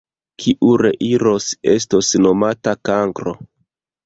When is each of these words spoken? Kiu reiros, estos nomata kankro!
Kiu 0.43 0.71
reiros, 0.81 1.49
estos 1.75 2.09
nomata 2.27 2.75
kankro! 2.91 3.37